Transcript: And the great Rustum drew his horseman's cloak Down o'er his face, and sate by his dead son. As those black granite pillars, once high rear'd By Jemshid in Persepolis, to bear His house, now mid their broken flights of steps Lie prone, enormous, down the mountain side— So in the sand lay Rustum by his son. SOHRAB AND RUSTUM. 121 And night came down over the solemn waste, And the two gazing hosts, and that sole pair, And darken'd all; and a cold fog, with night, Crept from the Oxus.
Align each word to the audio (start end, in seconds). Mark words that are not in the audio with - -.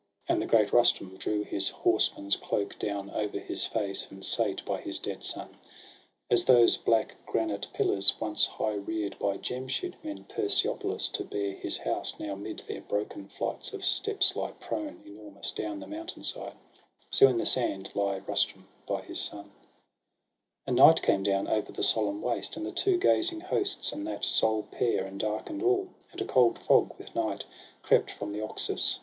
And 0.27 0.41
the 0.41 0.47
great 0.47 0.73
Rustum 0.73 1.15
drew 1.15 1.43
his 1.43 1.69
horseman's 1.69 2.35
cloak 2.35 2.79
Down 2.79 3.11
o'er 3.11 3.37
his 3.39 3.67
face, 3.67 4.09
and 4.09 4.25
sate 4.25 4.65
by 4.65 4.81
his 4.81 4.97
dead 4.97 5.21
son. 5.23 5.55
As 6.27 6.43
those 6.45 6.75
black 6.75 7.17
granite 7.27 7.67
pillars, 7.75 8.15
once 8.19 8.47
high 8.47 8.73
rear'd 8.73 9.19
By 9.19 9.37
Jemshid 9.37 9.93
in 10.01 10.23
Persepolis, 10.23 11.07
to 11.09 11.23
bear 11.23 11.53
His 11.53 11.77
house, 11.77 12.15
now 12.17 12.33
mid 12.33 12.63
their 12.67 12.81
broken 12.81 13.27
flights 13.27 13.73
of 13.73 13.85
steps 13.85 14.35
Lie 14.35 14.53
prone, 14.53 15.03
enormous, 15.05 15.51
down 15.51 15.79
the 15.79 15.85
mountain 15.85 16.23
side— 16.23 16.55
So 17.11 17.27
in 17.27 17.37
the 17.37 17.45
sand 17.45 17.91
lay 17.93 18.21
Rustum 18.21 18.67
by 18.87 19.03
his 19.03 19.19
son. 19.21 19.51
SOHRAB 19.51 19.53
AND 20.65 20.79
RUSTUM. 20.79 20.85
121 20.87 20.87
And 20.87 20.87
night 20.87 21.01
came 21.03 21.21
down 21.21 21.47
over 21.47 21.71
the 21.71 21.83
solemn 21.83 22.23
waste, 22.23 22.57
And 22.57 22.65
the 22.65 22.71
two 22.71 22.97
gazing 22.97 23.41
hosts, 23.41 23.91
and 23.93 24.07
that 24.07 24.25
sole 24.25 24.63
pair, 24.63 25.05
And 25.05 25.19
darken'd 25.19 25.61
all; 25.61 25.89
and 26.11 26.19
a 26.21 26.25
cold 26.25 26.57
fog, 26.57 26.97
with 26.97 27.13
night, 27.13 27.45
Crept 27.83 28.09
from 28.09 28.31
the 28.31 28.41
Oxus. 28.41 28.99